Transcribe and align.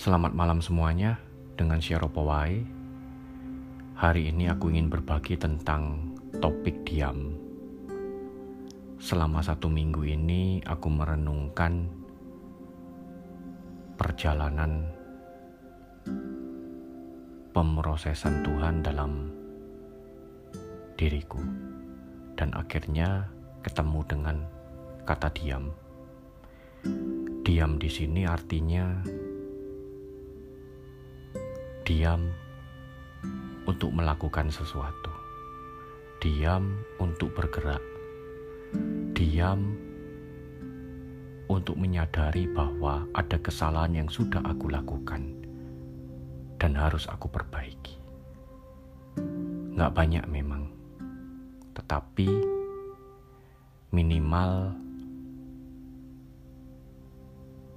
Selamat 0.00 0.32
malam 0.32 0.64
semuanya 0.64 1.20
dengan 1.60 1.76
Syaropawai. 1.76 2.56
Hari 4.00 4.32
ini 4.32 4.48
aku 4.48 4.72
ingin 4.72 4.88
berbagi 4.88 5.36
tentang 5.36 6.16
topik 6.40 6.88
diam. 6.88 7.36
Selama 8.96 9.44
satu 9.44 9.68
minggu 9.68 10.00
ini 10.08 10.64
aku 10.64 10.88
merenungkan 10.88 11.84
perjalanan 14.00 14.88
pemrosesan 17.52 18.40
Tuhan 18.40 18.80
dalam 18.80 19.28
diriku 20.96 21.44
dan 22.40 22.56
akhirnya 22.56 23.28
ketemu 23.60 24.00
dengan 24.08 24.36
kata 25.04 25.28
diam. 25.36 25.68
Diam 27.44 27.76
di 27.76 27.92
sini 27.92 28.24
artinya 28.24 29.19
diam 31.90 32.30
untuk 33.66 33.90
melakukan 33.90 34.46
sesuatu, 34.46 35.10
diam 36.22 36.78
untuk 37.02 37.34
bergerak, 37.34 37.82
diam 39.10 39.74
untuk 41.50 41.74
menyadari 41.74 42.46
bahwa 42.46 43.10
ada 43.10 43.34
kesalahan 43.42 43.90
yang 43.90 44.06
sudah 44.06 44.38
aku 44.46 44.70
lakukan 44.70 45.34
dan 46.62 46.78
harus 46.78 47.10
aku 47.10 47.26
perbaiki. 47.26 47.98
Gak 49.74 49.90
banyak 49.90 50.30
memang, 50.30 50.70
tetapi 51.74 52.30
minimal 53.90 54.78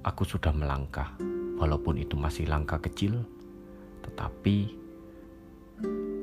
aku 0.00 0.24
sudah 0.24 0.56
melangkah, 0.56 1.12
walaupun 1.60 2.00
itu 2.00 2.16
masih 2.16 2.48
langkah 2.48 2.80
kecil 2.80 3.36
tetapi 4.08 4.72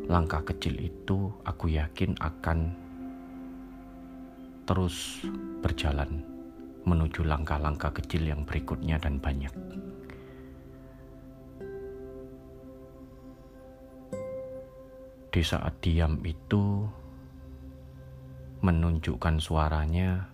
langkah 0.10 0.42
kecil 0.42 0.74
itu 0.82 1.30
aku 1.46 1.70
yakin 1.70 2.18
akan 2.18 2.74
terus 4.66 5.22
berjalan 5.62 6.26
menuju 6.86 7.22
langkah-langkah 7.26 7.94
kecil 7.94 8.26
yang 8.26 8.42
berikutnya 8.46 8.98
dan 8.98 9.22
banyak. 9.22 9.54
Di 15.30 15.44
saat 15.44 15.78
diam 15.84 16.22
itu 16.24 16.88
menunjukkan 18.64 19.36
suaranya, 19.38 20.32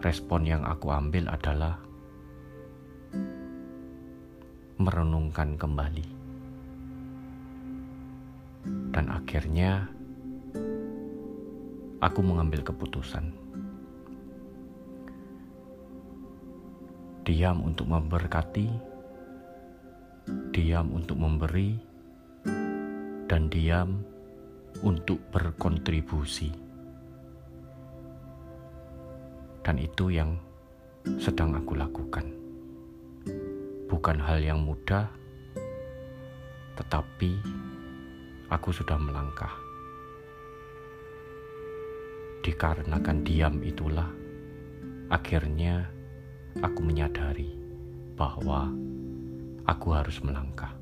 respon 0.00 0.46
yang 0.46 0.62
aku 0.62 0.88
ambil 0.94 1.26
adalah 1.28 1.87
merenungkan 4.78 5.58
kembali. 5.58 6.06
Dan 8.94 9.10
akhirnya 9.10 9.90
aku 11.98 12.20
mengambil 12.22 12.62
keputusan. 12.62 13.34
Diam 17.26 17.60
untuk 17.60 17.90
memberkati, 17.90 18.66
diam 20.54 20.94
untuk 20.94 21.18
memberi, 21.20 21.76
dan 23.28 23.52
diam 23.52 24.00
untuk 24.80 25.20
berkontribusi. 25.34 26.54
Dan 29.60 29.76
itu 29.76 30.08
yang 30.08 30.38
sedang 31.20 31.52
aku 31.52 31.76
lakukan 31.76 32.47
bukan 33.88 34.20
hal 34.20 34.44
yang 34.44 34.60
mudah, 34.60 35.08
tetapi 36.76 37.40
aku 38.52 38.68
sudah 38.68 39.00
melangkah. 39.00 39.56
Dikarenakan 42.44 43.24
diam 43.24 43.64
itulah, 43.64 44.12
akhirnya 45.08 45.88
aku 46.60 46.80
menyadari 46.84 47.56
bahwa 48.12 48.68
aku 49.64 49.88
harus 49.96 50.20
melangkah. 50.20 50.76